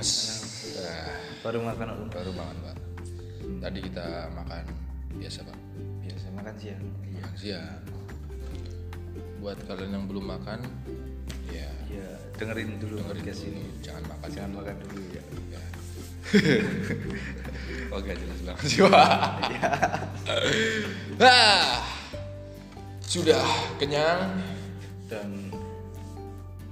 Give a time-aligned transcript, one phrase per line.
[0.00, 0.16] Mas.
[0.80, 1.12] Nah,
[1.44, 2.02] Baru makan aku.
[2.08, 2.76] baru makan pak.
[3.60, 4.64] Tadi kita makan
[5.12, 5.58] biasa pak.
[6.00, 6.84] Biasa makan siang.
[7.20, 7.80] Makan siang.
[9.44, 10.64] Buat kalian yang belum makan,
[11.52, 12.08] ya Ya,
[12.40, 13.64] dengerin dulu dengerin podcast dulu ini.
[13.84, 14.28] jangan makan.
[14.32, 15.22] Jangan makan dulu ya.
[15.52, 15.62] Ya.
[17.92, 19.12] oh gak jelas banget sih pak.
[21.20, 21.60] Nah,
[23.12, 23.44] sudah
[23.76, 24.32] kenyang
[25.12, 25.52] Dan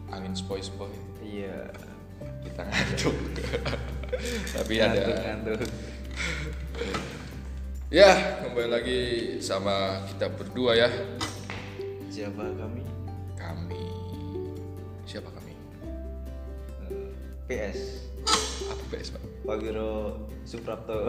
[0.08, 1.68] angin spoi-spoi iya
[2.58, 3.16] kita ngantuk
[4.58, 5.14] tapi ada.
[5.14, 5.62] Ngantuk.
[7.86, 9.00] ya kembali lagi
[9.38, 10.90] sama kita berdua ya.
[12.10, 12.82] Siapa kami?
[13.38, 13.78] kami.
[15.06, 15.54] Siapa kami?
[16.90, 17.14] Eh,
[17.46, 18.10] PS
[18.66, 19.22] apa PS pak?
[19.46, 21.06] Pak Wiro Suprapto.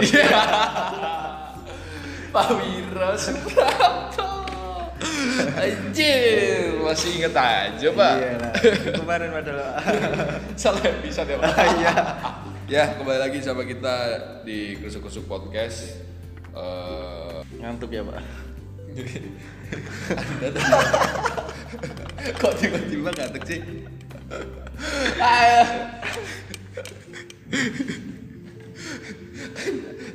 [2.37, 4.38] Pak Wiro Suprapto
[5.53, 8.51] Anjir, masih inget aja pak Iya lah.
[8.95, 9.71] Kemarin padahal.
[10.61, 11.93] Salah episode ya pak Iya.
[12.69, 13.95] Ya kembali lagi sama kita
[14.43, 15.99] di Kusuk-Kusuk Podcast
[16.49, 18.19] Eh, Ngantuk ya, Pak.
[20.09, 20.73] Anda tadi
[22.35, 23.61] Kok tiba-tiba ngantuk sih?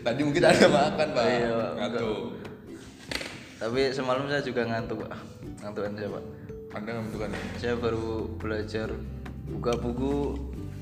[0.05, 1.71] Tadi mungkin ada makan pak Iya, Pak.
[1.81, 2.19] Ngantuk
[3.59, 5.11] Tapi semalam saya juga ngantuk, Pak.
[5.63, 6.25] Ngantukan saya, Pak.
[6.75, 7.31] Anda ngantuk kan?
[7.57, 8.89] Saya baru belajar
[9.47, 10.13] buka buku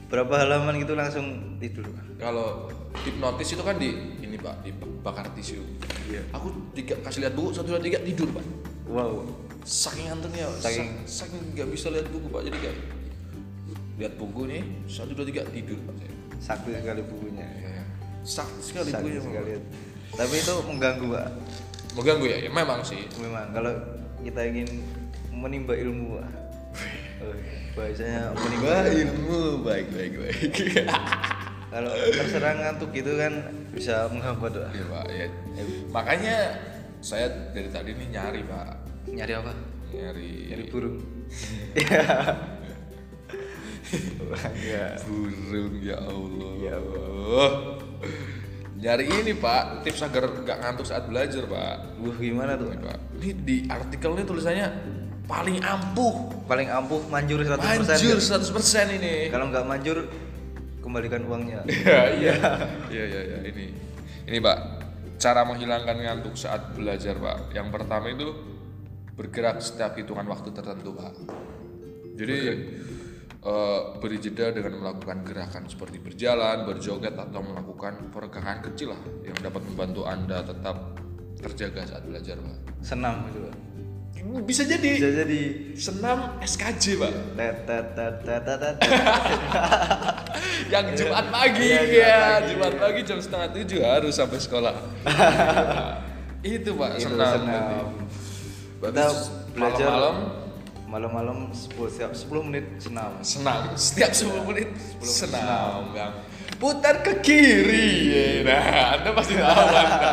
[0.09, 2.05] berapa halaman gitu langsung tidur, Pak.
[2.23, 2.69] Kalau
[3.03, 3.91] hipnotis itu kan di
[4.23, 5.59] ini pak dibakar tisu.
[6.09, 6.23] Iya.
[6.37, 8.45] Aku tiga kasih lihat buku satu dua tiga tidur pak.
[8.87, 9.27] Wow.
[9.65, 12.43] Saking ngantuknya, Saking- saking nggak bisa lihat buku pak.
[12.47, 12.77] Jadi kayak
[14.01, 16.13] lihat buku nih satu dua tiga tidur pak saya.
[16.43, 17.47] Sakti sekali bukunya.
[17.47, 17.83] Ya.
[18.23, 19.23] Sakit sekali Sakti bukunya.
[19.23, 19.51] sekali.
[19.57, 19.65] Pak.
[20.13, 21.29] Tapi itu mengganggu, Pak.
[21.93, 22.39] Mengganggu ya?
[22.47, 22.51] ya?
[22.51, 23.05] Memang sih.
[23.21, 23.73] Memang kalau
[24.23, 24.69] kita ingin
[25.33, 26.21] menimba ilmu.
[26.21, 26.25] Oh,
[27.77, 29.65] bahasanya menimba ilmu.
[29.65, 30.53] baik baik baik.
[31.73, 33.33] Kalau terserang ngantuk gitu kan
[33.73, 34.77] bisa menghambat, Pak.
[34.77, 35.05] Iya pak.
[35.09, 35.27] Ya.
[35.89, 36.37] Makanya
[37.01, 38.77] saya dari tadi nih nyari pak.
[39.09, 39.53] Nyari apa?
[39.89, 40.33] Nyari.
[40.53, 40.97] Nyari burung.
[44.33, 44.97] Iya.
[45.05, 46.53] Burung ya Allah.
[46.65, 46.77] Ya
[48.83, 52.03] Nyari ini pak, tips agar nggak ngantuk saat belajar pak.
[52.03, 52.75] Wah, gimana tuh?
[52.75, 52.99] Ini, pak.
[53.23, 54.67] Ini di artikel ini tulisannya
[55.31, 57.63] paling ampuh, Paling ampuh manjur 100%.
[57.63, 58.43] manjur kan?
[58.43, 59.31] 100% ini.
[59.31, 60.11] Kalau nggak manjur
[60.83, 61.63] kembalikan uangnya.
[61.71, 62.35] Iya iya
[62.91, 63.71] iya iya iya ini
[64.27, 64.59] ini pak
[65.23, 67.55] cara menghilangkan ngantuk saat belajar pak.
[67.55, 68.35] Yang pertama itu
[69.15, 71.15] bergerak setiap hitungan waktu tertentu pak.
[72.19, 72.37] Jadi
[73.43, 79.35] eh, beri jeda dengan melakukan gerakan seperti berjalan, berjoget atau melakukan peregangan kecil lah yang
[79.43, 80.77] dapat membantu anda tetap
[81.43, 82.57] terjaga saat belajar pak.
[82.83, 83.39] Senam gitu.
[83.51, 83.57] Pak.
[84.47, 85.41] Bisa jadi Bisa jadi
[85.75, 87.11] senam SKJ pak.
[90.73, 92.55] yang Jumat pagi Iya, ya, Jumat pagi.
[92.55, 94.75] Jumat pagi jam setengah tujuh harus sampai sekolah.
[96.47, 97.35] itu pak Itu senam.
[97.35, 97.99] senam.
[98.79, 99.11] Berarti Kita
[99.59, 100.42] belajar malam-malam
[100.93, 103.17] malam-malam 10 setiap 10 menit senam.
[103.25, 103.73] senam.
[103.73, 104.69] Setiap 10 menit
[105.01, 106.21] senam, Bang.
[106.61, 108.45] Putar ke kiri.
[108.45, 110.13] Nah, Anda pasti tahu Anda.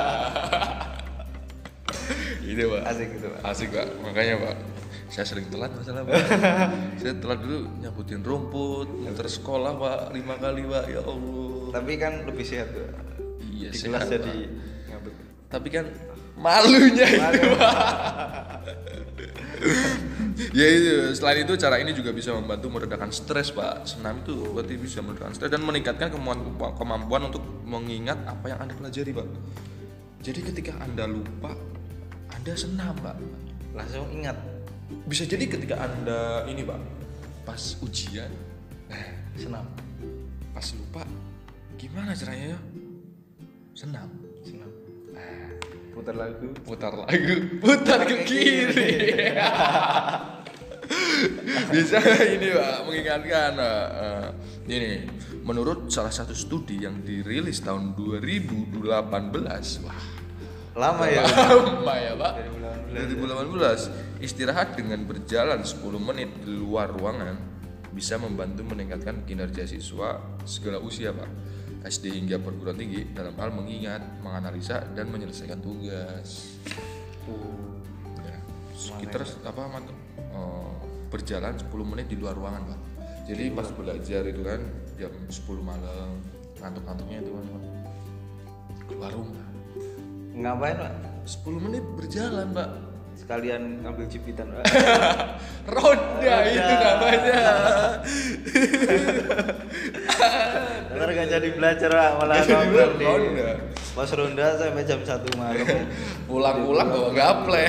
[2.49, 2.81] itu pak.
[2.89, 3.41] Asik gitu, Pak.
[3.45, 3.85] Asik pak.
[4.01, 4.55] Makanya pak.
[5.09, 6.15] Saya sering telat masalah pak.
[7.01, 10.85] saya telat dulu nyabutin rumput, muter sekolah pak lima kali pak.
[10.89, 11.69] Ya Allah.
[11.75, 12.89] Tapi kan lebih sehat tuh.
[13.43, 14.13] Iya Di sehat, kelas Pak.
[14.17, 14.35] jadi
[14.89, 15.13] ngabut.
[15.49, 15.85] tapi kan
[16.39, 17.49] malunya itu.
[20.55, 23.83] Ya itu selain itu cara ini juga bisa membantu meredakan stres pak.
[23.83, 28.73] Senam itu berarti bisa meredakan stres dan meningkatkan kemampuan, kemampuan untuk mengingat apa yang anda
[28.73, 29.27] pelajari pak.
[30.23, 31.53] Jadi ketika anda lupa
[32.33, 33.19] anda senam pak.
[33.75, 34.39] Langsung ingat.
[35.05, 36.79] Bisa jadi ketika anda ini pak
[37.49, 38.29] pas ujian
[38.89, 39.65] nah senam.
[40.53, 41.01] pas lupa
[41.81, 42.59] gimana caranya ya?
[43.73, 44.28] Senam
[45.99, 46.47] Putar lagu.
[46.63, 47.35] putar lagu.
[47.59, 49.19] Putar ke kiri.
[51.75, 52.87] bisa ini pak?
[52.87, 54.27] Mengingatkan eh,
[54.71, 55.03] ini.
[55.43, 58.79] Menurut salah satu studi yang dirilis tahun 2018
[59.83, 59.99] wah.
[60.79, 61.27] Lama ya.
[61.27, 62.33] lama ya pak.
[62.95, 64.23] 2018 2018.
[64.23, 67.35] istirahat dengan berjalan 10 menit di luar ruangan
[67.91, 70.15] bisa membantu meningkatkan kinerja siswa
[70.47, 71.27] segala usia pak
[71.85, 76.59] SD hingga perguruan tinggi dalam hal mengingat, menganalisa dan menyelesaikan tugas.
[78.19, 78.37] Ya,
[78.75, 80.73] sekitar apa mantap eh,
[81.07, 82.79] berjalan 10 menit di luar ruangan pak.
[83.29, 84.61] Jadi pas belajar itu kan
[84.97, 86.19] jam 10 malam
[86.59, 87.63] ngantuk-ngantuknya itu kan pak
[88.89, 89.45] keluar rumah.
[90.33, 90.93] Ngapain, Pak?
[91.29, 92.69] 10 menit berjalan pak
[93.19, 94.63] Sekalian ngambil jepitan, Pak.
[95.75, 97.43] roda itu namanya
[100.99, 102.11] ntar gak jadi belajar Pak.
[102.19, 103.51] malah nongkrong di ronda.
[103.95, 105.63] pos ronda sampai jam satu malam.
[106.27, 107.63] Pulang-pulang bawa gaple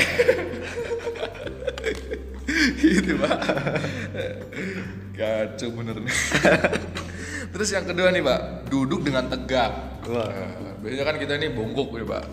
[2.82, 3.38] gitu pak.
[5.14, 6.16] Kacau bener nih.
[7.54, 8.66] Terus yang kedua nih pak.
[8.66, 10.02] Duduk dengan tegak.
[10.10, 10.26] Wah.
[10.26, 12.24] Nah, biasanya kan kita ini bongkok nih pak.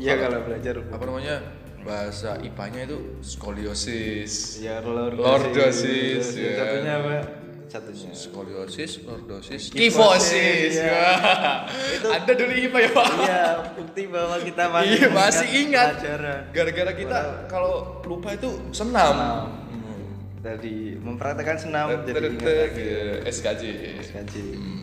[0.00, 0.74] Iya kalau belajar.
[0.88, 1.36] Apa namanya?
[1.84, 4.58] Bahasa IPA-nya itu skoliosis.
[4.58, 5.22] Ya lordosis.
[5.22, 6.52] Lordosis, ya.
[6.58, 7.45] satunya apa
[7.76, 11.04] satunya skoliosis lordosis Kifosis, kifosis ya.
[11.96, 13.42] Itu- anda dulu IPA ya pak iya
[13.72, 15.88] bukti bahwa kita masih Iya masih ingat.
[15.94, 19.12] pelajaran Gara-gara kita kalau lupa itu senam.
[19.12, 19.44] Senam.
[19.68, 20.04] Hmm.
[20.40, 23.62] tadi mempraktekkan senam jadi Tetek, ingat lagi ya, SKJ.
[24.08, 24.44] Kaji.
[24.54, 24.82] Hmm.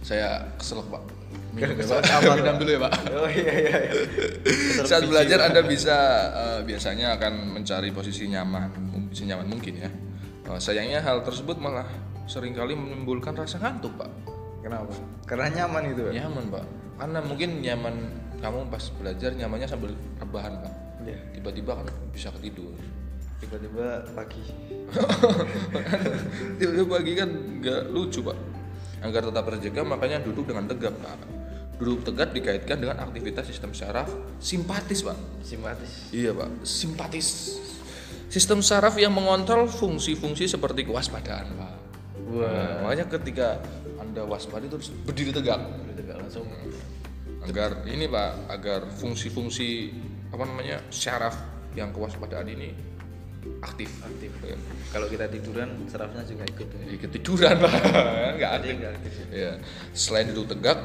[0.00, 1.02] Saya kesel pak.
[1.50, 2.14] Minum ya Kesel pak.
[2.14, 2.92] apa, Minum dulu ya pak.
[3.10, 3.92] oh iya iya, iya.
[4.88, 5.96] Saat belajar anda bisa
[6.30, 8.70] eh, biasanya akan mencari posisi nyaman,
[9.08, 9.90] posisi nyaman mungkin ya.
[10.46, 11.86] Eh, sayangnya hal tersebut malah
[12.30, 14.06] sering kali menimbulkan rasa ngantuk pak.
[14.62, 14.94] kenapa
[15.26, 16.14] karena nyaman itu Pak?
[16.14, 16.64] Nyaman pak.
[16.94, 17.94] Karena mungkin nyaman
[18.38, 19.90] kamu pas belajar nyamannya sambil
[20.22, 20.74] rebahan pak.
[21.02, 21.18] Iya.
[21.34, 22.70] Tiba-tiba kan bisa ketidur.
[23.40, 24.52] tiba-tiba pagi
[26.60, 28.38] Tiba-tiba pagi kan nggak lucu pak.
[29.02, 31.18] Agar tetap terjaga makanya duduk dengan tegap pak.
[31.82, 34.06] Duduk tegak dikaitkan dengan aktivitas sistem syaraf
[34.38, 35.18] simpatis pak.
[35.42, 37.58] simpatis Iya pak, simpatis.
[38.30, 41.79] Sistem saraf yang mengontrol fungsi-fungsi seperti kewaspadaan pak.
[42.30, 43.58] Nah, makanya ketika
[43.98, 45.58] anda waspada itu harus berdiri tegak.
[45.60, 46.46] udah tegak langsung
[47.40, 49.90] Agar ini pak, agar fungsi-fungsi
[50.30, 51.34] apa namanya syaraf
[51.74, 52.70] yang kewaspadaan ini
[53.64, 53.88] aktif.
[54.04, 54.56] aktif Ya.
[54.92, 56.80] kalau kita tiduran sarafnya juga ikut ya.
[56.84, 57.72] Jadi ketiduran pak,
[58.36, 58.74] nggak Jadi aktif.
[58.76, 59.26] nggak aktif ya.
[59.32, 59.52] Ya,
[59.96, 60.78] selain duduk tegak,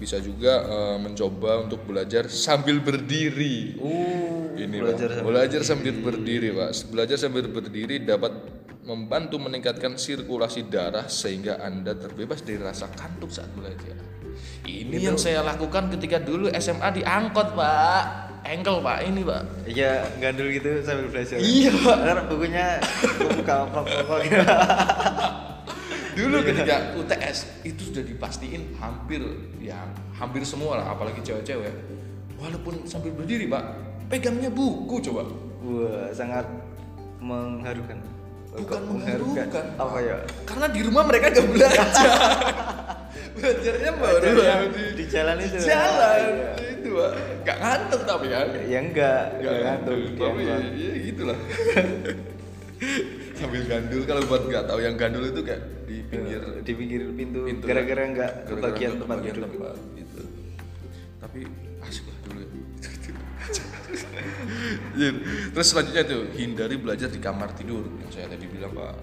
[0.00, 3.76] bisa juga eh, mencoba untuk belajar sambil berdiri.
[3.76, 5.16] uh Ini belajar Pak.
[5.20, 6.70] sambil belajar sambil berdiri, Pak.
[6.90, 8.32] Belajar sambil berdiri dapat
[8.88, 13.92] membantu meningkatkan sirkulasi darah sehingga Anda terbebas dari rasa kantuk saat belajar.
[14.64, 18.04] Ini yang saya lakukan ketika dulu SMA di angkot, Pak.
[18.48, 18.98] Engkel, Pak.
[19.04, 19.42] Ini, Pak.
[19.68, 21.96] iya gandul gitu sambil belajar Iya, Pak.
[22.00, 22.66] Ntar bukunya
[23.36, 24.40] buka pokok gitu
[26.18, 29.20] Dulu ketika UTS itu sudah dipastiin hampir
[29.62, 29.78] ya
[30.16, 31.70] hampir semua lah apalagi cewek-cewek.
[32.40, 33.64] Walaupun sambil berdiri, Pak,
[34.08, 35.28] pegangnya buku coba.
[35.58, 36.46] wah sangat
[37.20, 37.98] mengharukan
[38.58, 39.66] Bukan Kok mengharukan.
[39.78, 41.86] apa ya Karena di rumah mereka gak belajar.
[43.38, 44.26] Belajarnya baru
[44.74, 46.20] di, di jalan itu jalan.
[46.26, 46.50] Iya.
[46.74, 47.12] Itu Pak.
[47.46, 48.46] Gak ngantuk tapi kan.
[48.66, 50.74] ya enggak enggak ngantuk Tapi ya, diangkut.
[50.74, 51.38] ya gitulah.
[53.38, 57.46] Sambil gandul kalau buat nggak tahu yang gandul itu kayak di pinggir di pinggir pintu,
[57.62, 60.20] gara-gara enggak gara-gara kebagian nggak tempat duduk tempat, gitu.
[61.22, 61.38] Tapi
[61.86, 62.17] asik lah ya.
[62.17, 62.17] Iya.
[65.54, 68.94] Terus selanjutnya tuh hindari belajar di kamar tidur yang saya tadi bilang pak.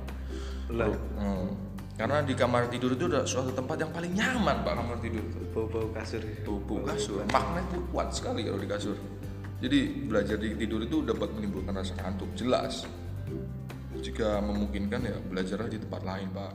[0.74, 1.50] lah Hmm.
[1.96, 5.40] Karena di kamar tidur itu adalah suatu tempat yang paling nyaman pak kamar tidur itu.
[5.56, 8.98] bau-bau kasur Tubuh kasur, magnet itu kuat sekali kalau di kasur.
[9.64, 12.84] Jadi belajar di tidur itu dapat menimbulkan rasa kantuk jelas.
[13.96, 16.54] Jika memungkinkan ya belajarlah di tempat lain pak.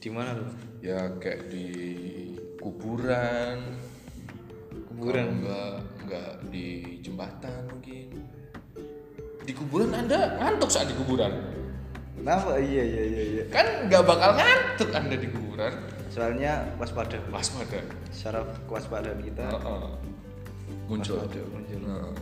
[0.00, 0.48] di mana tuh
[0.80, 1.68] Ya kayak di
[2.58, 3.78] kuburan.
[5.00, 5.26] Kuburan?
[5.32, 5.72] Enggak
[6.04, 6.66] enggak di
[7.00, 8.06] jembatan mungkin.
[9.40, 11.32] Di kuburan anda ngantuk saat di kuburan.
[12.20, 15.72] kenapa iya iya iya iya Kan nggak bakal ngantuk anda di kuburan.
[16.12, 17.80] soalnya waspada Waspada.
[18.12, 19.88] saraf kewaspadaan kita Heeh.
[20.84, 21.16] muncul.
[21.16, 21.80] Waspada, muncul.
[21.80, 22.12] Heeh.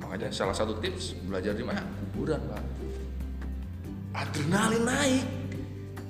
[0.00, 2.64] makanya salah satu tips belajar di mana kuburan pak
[4.16, 5.26] adrenalin naik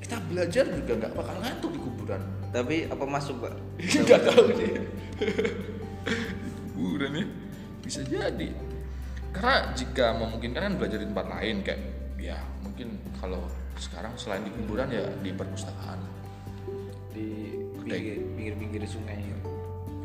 [0.00, 3.54] kita belajar juga nggak bakal ngantuk di kuburan tapi apa masuk pak
[4.06, 4.72] nggak tahu sih
[7.90, 8.48] bisa jadi.
[9.34, 11.80] Karena jika memungkinkan kan belajar di tempat lain kayak
[12.22, 13.42] ya mungkin kalau
[13.74, 15.98] sekarang selain di kuburan ya di perpustakaan.
[17.10, 17.50] Di
[17.82, 19.18] pinggir pinggir pinggir sungai.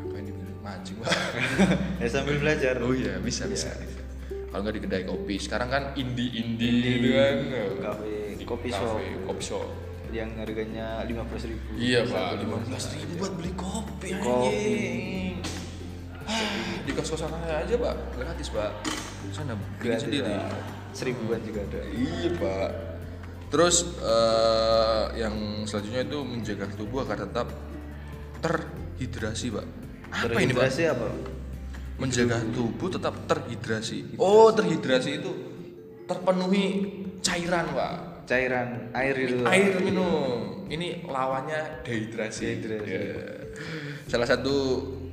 [0.02, 0.34] Ngapain di
[0.66, 1.14] mancing pak?
[2.02, 2.74] Ya sambil belajar.
[2.82, 3.70] Oh iya bisa bisa.
[4.50, 7.34] Kalau nggak di kedai kopi, sekarang kan indie indie gitu kan.
[7.86, 8.98] kafe kopi shop.
[9.30, 9.68] kopi shop.
[10.14, 11.66] yang harganya lima belas ribu.
[11.76, 15.25] Iya pak, lima belas ribu buat beli kopi Kopi.
[16.86, 18.70] Ah, Di kos kosan saya aja pak, gratis pak.
[19.34, 20.30] Sana bikin sendiri.
[20.94, 22.70] seribuan juga ada Iya pak.
[23.50, 27.50] Terus eh, yang selanjutnya itu menjaga tubuh agar tetap
[28.38, 29.66] terhidrasi pak.
[30.14, 30.70] Apa ini pak?
[30.70, 31.08] Terhidrasi apa
[31.96, 34.20] menjaga tubuh tetap terhidrasi.
[34.20, 35.30] Oh, terhidrasi itu
[36.04, 36.66] terpenuhi
[37.24, 37.94] cairan, Pak.
[38.26, 40.66] cairan air itu Air minum.
[40.66, 42.42] Ini lawannya dehidrasi.
[42.58, 42.90] Dehidrasi.
[42.90, 43.02] Ya.
[44.06, 44.56] Salah satu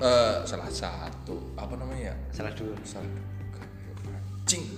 [0.01, 1.12] eh, salah satu
[1.55, 2.11] apa namanya?
[2.35, 3.07] salah dua Salah
[4.43, 4.67] cing.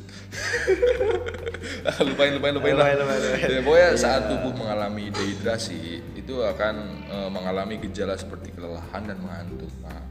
[2.06, 2.74] lupain lupain lupain.
[2.78, 3.50] Lupain, lupain, lupain.
[3.50, 3.98] Ya, pokoknya Iya.
[3.98, 6.75] saat tubuh mengalami dehidrasi itu akan
[7.10, 9.74] eh, mengalami gejala seperti kelelahan dan mengantuk.
[9.82, 10.06] Nah,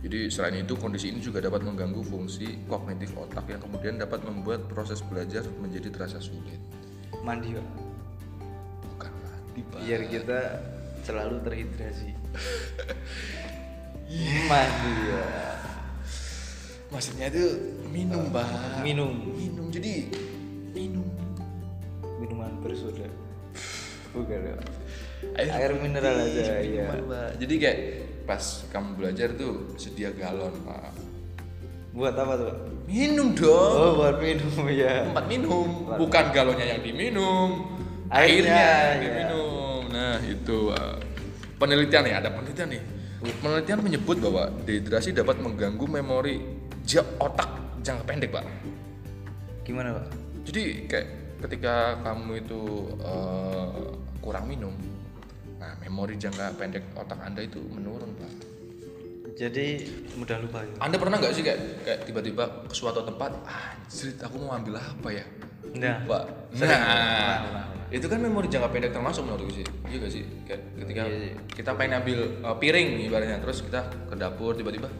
[0.00, 4.64] jadi selain itu kondisi ini juga dapat mengganggu fungsi kognitif otak yang kemudian dapat membuat
[4.64, 6.56] proses belajar menjadi terasa sulit.
[7.20, 7.66] Mandi pak.
[8.96, 9.78] Bukan mandi, Pak.
[9.84, 10.38] Biar kita
[11.04, 12.16] selalu terhidrasi.
[14.50, 15.39] Mandi ya.
[17.00, 17.44] Maksudnya itu
[17.88, 18.84] minum, Pak.
[18.84, 19.72] Minum Minum.
[19.72, 20.12] Jadi
[20.76, 21.08] minum.
[22.20, 23.08] minuman bersoda.
[24.12, 24.52] Bukan ya.
[25.32, 26.60] Air, Air mineral aja, putih, iya.
[26.60, 27.28] minuman, Pak.
[27.40, 27.78] Jadi kayak
[28.28, 30.92] pas kamu belajar tuh sedia galon, Pak.
[31.96, 32.52] Buat apa tuh?
[32.84, 33.72] Minum dong.
[33.80, 35.08] Oh, buat minum ya.
[35.08, 35.96] tempat minum Tempat.
[36.04, 37.48] bukan galonnya yang diminum
[38.12, 39.00] Airnya, airnya yang ya.
[39.00, 40.96] diminum nah itu Pak.
[41.56, 42.82] penelitian nih ada penelitian nih
[43.40, 46.59] penelitian menyebut bahwa dehidrasi dapat mengganggu memori
[47.18, 48.44] otak jangka pendek pak
[49.62, 50.06] Gimana pak?
[50.44, 51.08] jadi kayak
[51.40, 52.60] ketika kamu itu
[53.00, 53.68] eh,
[54.20, 54.74] kurang minum
[55.56, 58.32] nah memori jangka pendek otak anda itu menurun pak
[59.30, 59.88] Jadi
[60.20, 60.76] mudah lupa gitu.
[60.78, 65.08] anda pernah nggak sih kayak kayak tiba-tiba ke suatu tempat anjir aku mau ambil apa
[65.10, 65.24] ya
[65.70, 66.24] Nah, Pak.
[66.58, 67.64] Nah, pernah.
[67.94, 69.66] itu kan memori jangka pendek termasuk menurutku sih.
[69.86, 70.24] Iya gak sih?
[70.42, 71.34] Kayak ketika Iya, iya.
[71.46, 74.90] kita pengen ambil uh, piring ibaratnya, terus kita ke dapur tiba-tiba,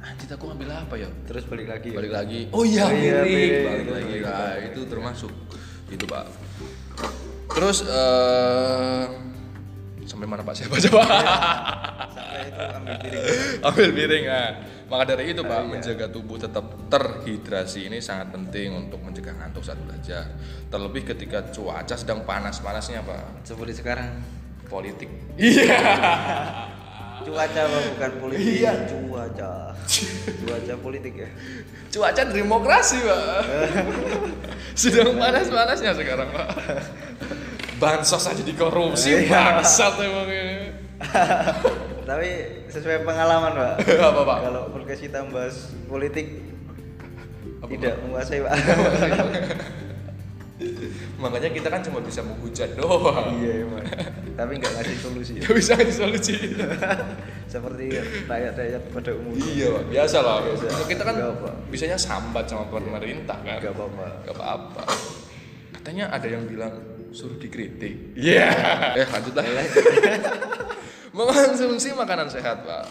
[0.00, 1.08] anjir aku ambil apa ya?
[1.24, 1.90] terus balik lagi.
[1.90, 1.96] ya?
[1.96, 2.40] Balik lagi.
[2.52, 3.26] Oh iya, Oh iya, piring.
[3.26, 3.64] piring.
[3.66, 4.14] Balik lagi.
[4.22, 5.32] Nah, itu termasuk.
[5.86, 6.24] Gitu, Pak.
[7.48, 9.04] Terus eh
[10.06, 11.08] sampai mana Pak saya baca Pak?
[12.14, 13.22] Sampai itu ambil piring.
[13.68, 14.50] ambil piring ah.
[14.86, 15.66] Maka dari itu Ah, Pak, iya.
[15.66, 20.30] menjaga tubuh tetap terhidrasi ini sangat penting untuk mencegah ngantuk saat belajar.
[20.70, 23.42] Terlebih ketika cuaca sedang panas-panasnya Pak.
[23.42, 24.22] Seperti sekarang.
[24.66, 25.10] Politik.
[25.34, 25.78] Iya.
[27.26, 28.46] Cuaca bukan politik?
[28.62, 28.72] Iya.
[28.86, 29.74] Cuaca.
[30.46, 31.28] Cuaca politik ya.
[31.90, 33.20] Cuaca demokrasi Pak.
[34.80, 36.48] sedang panas-panasnya sekarang Pak.
[37.76, 39.58] Bansos aja dikorupsi Iya.
[39.58, 40.70] bangsat emang ini.
[42.08, 42.28] Tapi
[42.70, 43.74] sesuai pengalaman pak.
[43.82, 44.38] Apa, Pak?
[44.46, 46.38] Kalau podcast kita membahas politik
[47.58, 48.54] Apa, tidak menguasai pak.
[51.22, 53.28] Makanya kita kan cuma bisa menghujat doang.
[53.36, 53.84] iya emang.
[54.32, 55.32] Tapi nggak ngasih solusi.
[55.40, 56.34] Gak bisa ngasih solusi.
[57.52, 57.92] Seperti
[58.24, 59.44] rakyat-rakyat pada umumnya.
[59.44, 59.82] Iya, Pak.
[59.92, 60.36] biasa lah.
[60.44, 60.66] Biasa.
[60.88, 61.50] Kita kan Nggak apa.
[61.68, 63.60] bisanya sambat sama pemerintah kan.
[63.60, 64.06] Gak apa-apa.
[64.24, 64.82] Gak apa-apa.
[65.76, 66.72] Katanya ada yang bilang
[67.12, 68.16] suruh dikritik.
[68.16, 68.48] Iya.
[69.00, 69.44] Eh, lanjut lah.
[71.12, 72.84] Mengonsumsi makanan sehat, Pak.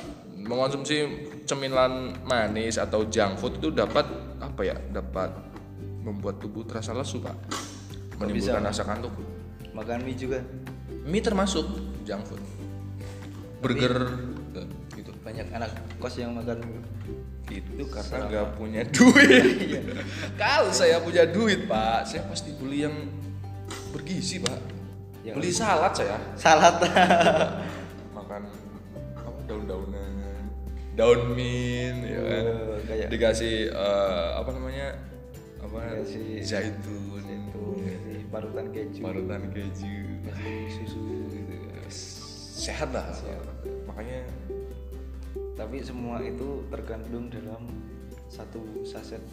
[0.46, 1.06] Mengonsumsi
[1.46, 4.06] cemilan manis atau junk food itu dapat
[4.42, 4.78] apa ya?
[4.94, 5.30] Dapat
[6.06, 7.34] membuat tubuh terasa lesu, Pak.
[8.22, 8.70] Menimbulkan bisa?
[8.70, 9.12] rasa kantuk.
[9.74, 10.40] Makan mie juga.
[11.04, 11.66] Mie termasuk
[12.06, 12.42] junk food.
[13.60, 14.14] Burger
[14.56, 15.12] eh, gitu.
[15.26, 16.62] Banyak anak kos yang makan
[17.50, 19.46] itu karena nggak punya duit.
[20.42, 22.96] Kalau saya punya duit, Pak, saya pasti beli yang
[23.94, 24.60] bergizi, Pak.
[25.26, 26.18] Yang- beli salad saya.
[26.38, 26.78] Salad.
[28.18, 28.42] Makan
[29.18, 30.14] apa daun-daunan,
[30.98, 32.44] daun mint, ya kan.
[32.50, 34.88] Oh, kayak- Dikasih eh, apa namanya?
[35.76, 36.00] Apa?
[36.00, 37.20] Dikasih- zaitun,
[37.52, 39.02] Tuh, kasih parutan keju.
[39.02, 39.96] parutan keju.
[40.70, 41.56] Susu gitu.
[42.56, 43.04] Sehat lah.
[43.86, 44.24] Makanya
[45.54, 47.72] Tapi semua itu terkandung dalam
[48.28, 49.24] satu saset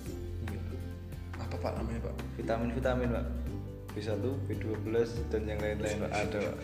[1.34, 2.14] apa Pak namanya, Pak?
[2.36, 3.26] vitamin-vitamin, Pak.
[3.92, 4.94] B1, B12
[5.28, 6.10] dan yang lain-lain Pak.
[6.22, 6.56] ada, Pak.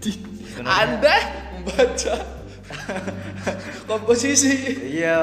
[0.00, 1.16] Sebenarnya- Anda
[1.54, 2.14] membaca
[3.90, 4.54] komposisi
[4.96, 5.16] Iya,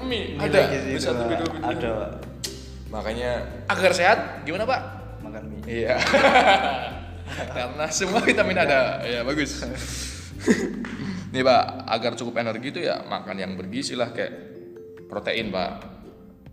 [0.00, 1.30] mie ada lagi sih bisa itu, tuh Pak.
[1.30, 2.12] video video Ada, Pak.
[2.94, 4.80] Makanya agar sehat gimana pak
[5.26, 5.66] Makan mie.
[5.66, 5.98] iya
[7.56, 9.66] karena semua vitamin ada ya bagus
[11.34, 14.30] nih pak agar cukup energi itu ya makan yang bergizi lah kayak
[15.10, 15.90] protein pak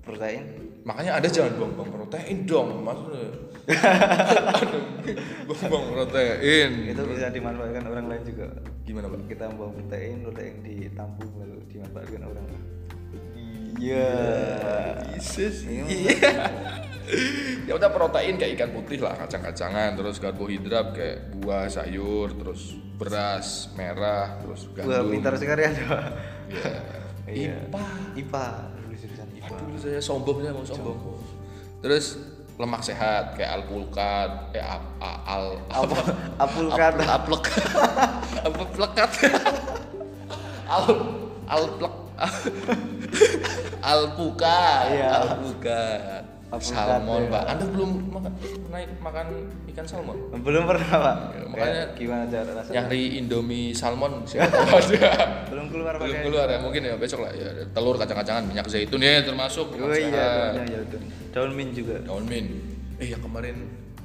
[0.01, 0.74] Protein.
[0.81, 3.29] makanya ada jangan buang-buang protein dong maksudnya
[5.45, 8.50] buang-buang protein Itu bisa dimanfaatkan orang lain juga.
[8.81, 12.71] Gimana pak Kita membuang protein, protein ditampung lalu dimanfaatkan orang lain.
[13.82, 14.14] Iya.
[15.18, 16.30] bisa sih Iya.
[17.68, 23.68] ya udah protein kayak ikan putih lah kacang-kacangan terus karbohidrat kayak buah sayur terus beras
[23.74, 26.04] merah terus Wah, gandum pintar sekali Pak.
[27.32, 27.64] Iya.
[27.64, 27.86] IPA.
[28.20, 28.46] IPA.
[29.40, 29.56] IPA.
[29.56, 30.98] Aduh saya sombong saya mau sombong
[31.82, 32.20] terus
[32.60, 35.46] lemak sehat kayak alpukat eh al al, al
[35.82, 35.98] Apa?
[36.38, 36.94] Apulkat.
[37.02, 37.46] aplek
[38.46, 39.12] apa plekat
[40.68, 40.86] al
[41.48, 41.94] alplek
[43.84, 45.08] alpukat Iya.
[45.18, 47.32] alpukat Alpukat, salmon iya.
[47.32, 48.32] pak anda belum makan
[48.70, 49.25] naik makan
[49.72, 51.15] ikan salmon Belum pernah, Pak.
[51.32, 52.75] Ya, makanya- Kayak gimana cara rasanya?
[52.82, 54.51] nyari indomie salmon siapa
[55.48, 56.24] Belum keluar belum pakai.
[56.25, 60.51] keluar ya mungkin ya besok lah ya telur kacang-kacangan minyak zaitun ya termasuk Oh iya,
[60.51, 61.03] daunnya ya daun.
[61.32, 61.96] Daun mint juga.
[62.01, 62.50] daun mint
[62.98, 63.56] eh yang kemarin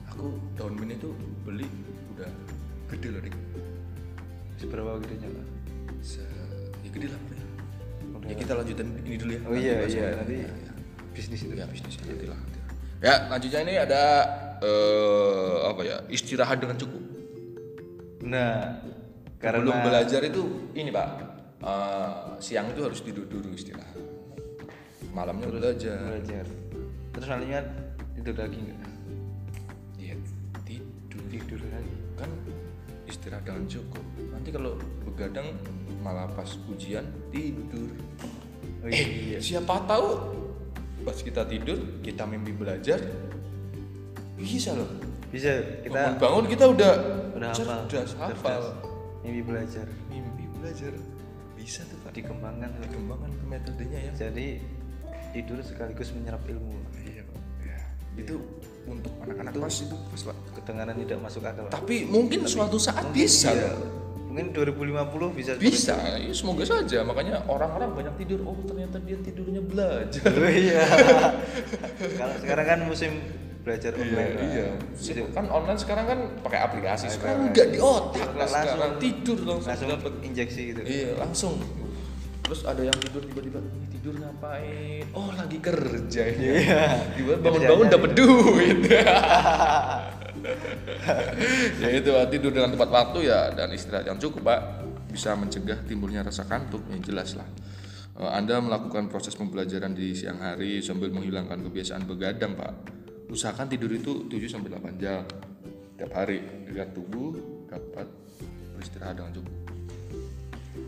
[0.07, 1.11] aku daun mint itu
[1.43, 1.67] beli
[2.15, 2.31] udah
[2.89, 3.35] gede loh dik
[4.57, 5.47] seberapa gedenya pak
[6.01, 6.23] Se
[6.81, 7.21] ya gede lah.
[8.27, 9.41] Ya kita lanjutin ini dulu ya.
[9.47, 10.73] Oh iya iya nanti Ya, ya.
[11.15, 11.55] bisnis itu.
[11.55, 12.59] Ya bisnis ya, nanti lah nanti.
[12.59, 12.69] Lah.
[13.05, 14.03] ya lanjutnya ini ada
[14.61, 17.03] eh apa ya istirahat dengan cukup.
[18.27, 18.83] Nah
[19.39, 21.09] karena belajar itu ini pak
[21.63, 23.95] eh, siang itu harus tidur dulu istirahat.
[25.13, 25.97] Malamnya belajar.
[26.13, 26.45] belajar.
[27.17, 27.61] Terus nantinya
[28.17, 28.81] tidur lagi nggak?
[29.97, 30.15] Ya
[30.69, 31.23] tidur.
[31.33, 31.95] Tidur lagi.
[32.21, 32.31] Kan
[33.07, 34.05] istirahat dengan cukup.
[34.35, 35.55] Nanti kalau begadang
[36.03, 37.91] malah pas ujian tidur.
[38.83, 40.09] Oh eh iya siapa tahu
[41.03, 42.99] pas kita tidur kita mimpi belajar
[44.37, 44.91] bisa loh.
[45.31, 46.93] Bisa kita bangun bangun kita udah
[47.35, 48.63] udah hafal cerdas hafal.
[49.23, 49.87] Mimpi belajar.
[50.11, 50.93] Mimpi belajar
[51.59, 52.15] bisa tuh pak.
[52.15, 52.81] Dikembangkan tuh.
[52.87, 54.13] dikembangkan ke metodenya ya.
[54.29, 54.63] Jadi
[55.35, 56.75] tidur sekaligus menyerap ilmu.
[57.03, 57.41] Iya pak.
[57.65, 57.79] Ya.
[58.23, 58.35] itu
[58.87, 63.19] untuk anak-anak pas itu pas pak kedengaran tidak masuk akal tapi mungkin suatu saat Mungkin
[63.19, 63.71] bisa iya.
[64.27, 69.61] mungkin 2050 bisa bisa ya, semoga saja makanya orang-orang banyak tidur oh ternyata dia tidurnya
[69.61, 70.85] belajar Oh iya.
[72.19, 73.13] Kalau sekarang kan musim
[73.63, 74.31] belajar online.
[74.31, 74.45] Pak.
[74.47, 75.23] iya Gitu.
[75.33, 77.53] kan online sekarang kan pakai aplikasi sekarang aplikasi.
[77.53, 80.81] nggak di otak Langsung- sekarang tidur langsung, Langsung dapat injeksi gitu.
[80.85, 81.55] iya langsung
[82.47, 85.03] terus ada yang tidur tiba-tiba ini tidur ngapain?
[85.11, 86.83] Oh lagi kerja ya Iya.
[87.19, 88.79] tiba bangun-bangun dapat duit.
[91.83, 94.61] Ya itu tidur dengan tepat waktu ya dan istirahat yang cukup pak.
[95.11, 97.47] Bisa mencegah timbulnya rasa kantuk yang jelas lah.
[98.17, 102.73] Eh, anda melakukan proses pembelajaran di siang hari sambil menghilangkan kebiasaan begadang pak.
[103.27, 105.27] Usahakan tidur itu 7 sampai 8 jam
[105.99, 106.43] tiap hari.
[106.71, 107.35] Agar tubuh
[107.67, 108.07] dapat
[108.77, 109.55] beristirahat dengan cukup.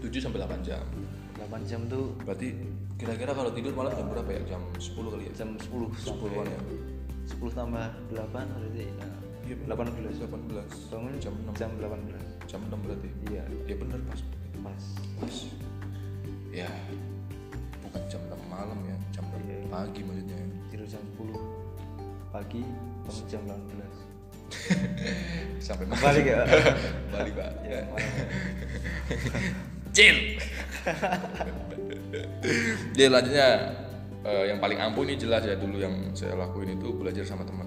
[0.07, 0.85] 7 sampai 8 jam
[1.49, 2.53] 8 jam tuh berarti
[2.99, 5.65] kira-kira kalau tidur malam jam berapa ya jam 10 kali ya jam 10
[5.97, 6.61] sampai 10-an ya
[7.29, 9.09] 10 tambah 8 berarti ya,
[9.49, 10.29] Iya, 18.
[10.29, 12.45] 18 Bangun jam 6 jam 18.
[12.45, 14.21] jam 6 berarti Iya, ya bener pas
[14.61, 14.83] pas.
[15.17, 15.37] pas
[16.53, 16.69] ya
[17.81, 19.67] bukan jam 6 malam ya jam 6 Iya, iya.
[19.73, 21.33] pagi maksudnya Tidur jam 10
[22.29, 22.61] pagi
[23.09, 23.89] bangun jam 18.
[25.65, 26.41] sampai Balik ya.
[27.13, 27.85] Balik pak Ya, ya.
[29.99, 30.39] Cil.
[32.95, 33.49] Dia lanjutnya
[34.23, 37.67] eh, yang paling ampuh ini jelas ya dulu yang saya lakuin itu belajar sama teman.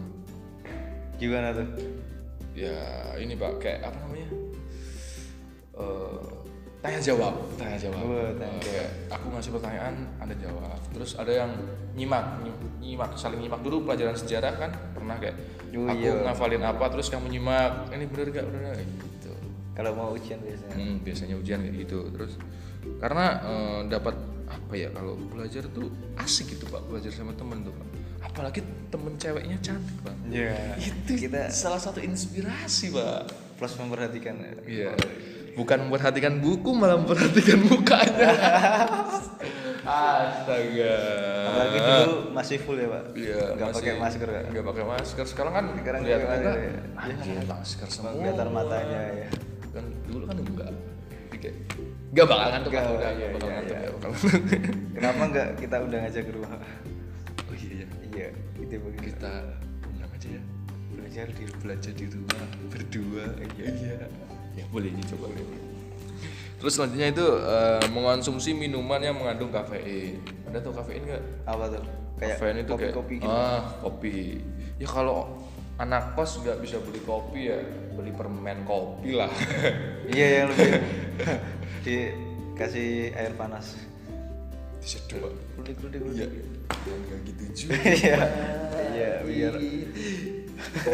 [1.19, 1.67] Gimana tuh?
[2.55, 2.71] Ya
[3.19, 4.31] ini pak kayak apa namanya?
[5.75, 6.23] Eh,
[6.79, 7.99] tanya jawab, tanya jawab.
[7.99, 10.79] Oh, tanya kayak aku ngasih pertanyaan, anda jawab.
[10.95, 11.51] Terus ada yang
[11.99, 15.35] nyimak, nyi- nyimak, saling nyimak dulu pelajaran sejarah kan pernah kayak
[15.71, 16.27] Oh, aku iya.
[16.27, 19.10] ngafalin apa, terus kamu nyimak, ini bener gak bener gak.
[19.81, 20.75] Kalau mau ujian biasanya.
[20.77, 21.99] Hmm, biasanya ujian kayak gitu.
[22.13, 22.33] Terus
[23.01, 24.15] karena eh, dapat
[24.45, 27.87] apa ya kalau belajar tuh asik gitu pak belajar sama temen tuh pak.
[28.21, 30.13] Apalagi temen ceweknya cantik pak.
[30.29, 30.77] Iya.
[30.77, 33.25] Itu kita salah satu inspirasi pak.
[33.57, 34.53] plus memperhatikan ya.
[34.65, 34.91] Iya.
[35.53, 38.29] Bukan memperhatikan buku malah memperhatikan mukanya.
[39.81, 40.95] Astaga.
[41.49, 43.03] Apalagi dulu masih full ya pak.
[43.13, 44.41] Iya, Nggak masih- pakai masker ya.
[44.49, 45.25] Nggak pakai masker.
[45.25, 46.73] Sekarang kan Sekarang lihat pakai muka, masker, ya.
[47.01, 48.11] anjir masker semua.
[48.13, 49.27] Kelihatan matanya ya.
[52.11, 53.83] Enggak bakal ngantuk lah udah iya, bakal iya, ngantuk iya.
[53.83, 54.09] ya bakal
[54.91, 56.49] Kenapa nggak kita undang aja ke rumah?
[57.47, 58.27] oh iya iya iya,
[58.59, 59.03] itu begitu.
[59.15, 59.33] kita
[59.87, 60.41] undang aja ya
[60.91, 63.65] belajar di belajar di rumah berdua Iya.
[63.71, 63.95] iya
[64.59, 65.31] ya boleh dicoba
[66.59, 71.83] terus selanjutnya itu eh, mengonsumsi minuman yang mengandung kafein anda tahu kafein nggak apa tuh?
[72.19, 73.31] Kayak kafein itu kayak kopi-kopi gitu.
[73.31, 74.15] ah kopi
[74.77, 75.41] ya kalau
[75.81, 77.57] anak kos nggak bisa beli kopi ya
[77.97, 79.31] beli permen kopi lah
[80.13, 80.71] iya yang lebih
[81.81, 83.77] dikasih air panas.
[84.81, 85.33] diseduh Pak.
[85.55, 86.41] Kulik kulik iya kulik.
[86.81, 88.17] nggak gitu juga Iya.
[88.91, 89.53] Iya, biar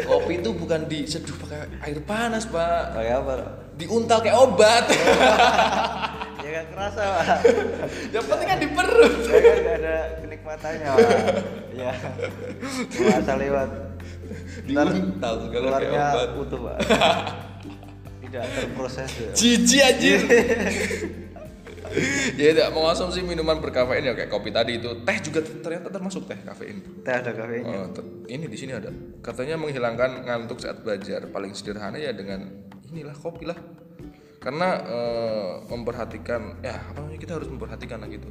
[0.04, 3.32] kopi itu bukan diseduh pakai air panas pak pakai apa?
[3.34, 3.50] Pak?
[3.76, 4.84] diuntal kayak obat
[6.38, 7.38] Ya kan kerasa, Pak.
[8.08, 11.10] yang penting kan di perut Ya kan nggak ada kenikmatannya, Pak.
[11.76, 11.92] Iya.
[12.88, 13.68] Cuma asal lewat.
[14.64, 16.76] Diuntal segala kayak obat utuh, Pak.
[18.28, 19.30] Tidak terproses ya.
[19.32, 20.20] Cici anjir.
[22.36, 25.00] ya tidak mengonsumsi minuman berkafein ya kayak kopi tadi itu.
[25.02, 26.84] Teh juga ternyata termasuk teh kafein.
[27.00, 27.88] Teh ada kafeinnya.
[27.88, 28.92] Oh, ini di sini ada.
[29.24, 31.24] Katanya menghilangkan ngantuk saat belajar.
[31.32, 32.44] Paling sederhana ya dengan
[32.92, 33.56] inilah kopi lah.
[34.38, 38.28] Karena eh, memperhatikan ya apa namanya kita harus memperhatikan lah gitu.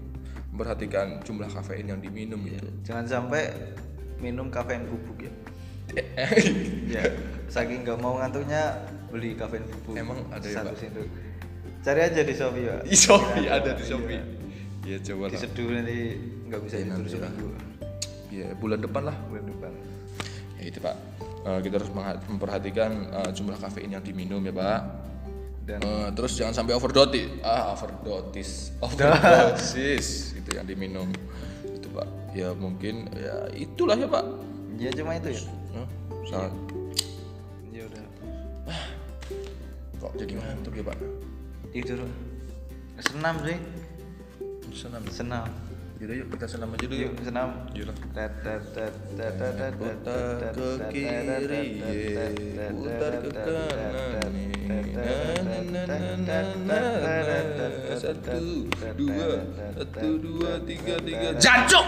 [0.54, 2.70] Memperhatikan jumlah kafein yang diminum gitu.
[2.86, 3.50] Jangan sampai
[4.22, 5.34] minum kafein bubuk ya.
[6.88, 7.04] Ya,
[7.48, 8.76] saking nggak mau ngantuknya
[9.08, 9.94] beli kafein bubuk.
[9.96, 10.80] Emang ada ya, Satu Pak?
[10.80, 11.02] situ.
[11.80, 12.82] Cari aja di Shopee, Pak.
[12.84, 13.88] Di Shopee ada di Iya.
[13.88, 14.22] Shopee.
[14.84, 15.32] Ya coba lah.
[15.34, 15.98] Diseduh nanti
[16.46, 17.32] nggak bisa Iya, tidur nanti lah.
[17.32, 17.48] seminggu
[18.30, 19.16] Ya bulan depan lah.
[19.26, 19.72] bulan depan.
[20.56, 20.96] Ya, itu pak
[21.40, 21.92] Eh, kita harus
[22.26, 24.82] memperhatikan eh, jumlah kafein yang diminum ya pak
[25.64, 31.08] Dan Eh, terus jangan sampai overdosis ah overdosis overdosis itu yang diminum
[31.66, 34.24] itu pak ya mungkin ya itulah ya pak
[34.76, 35.42] ya cuma itu ya.
[35.74, 35.88] Hah?
[36.26, 36.52] sangat
[40.08, 40.96] kok jadi ngantuk ya pak
[41.76, 42.00] Tidur.
[43.04, 43.60] Senam sih.
[44.72, 45.52] senam Senam.
[46.00, 47.50] Yaudah yuk kita senam aja dulu Yuk yuk senam.
[48.16, 48.32] Tet,
[49.76, 51.84] Putar ke kiri,
[52.72, 54.32] putar ke kanan.
[57.98, 59.30] Satu, dua,
[59.76, 61.86] satu, dua, tiga, tiga, jancuk!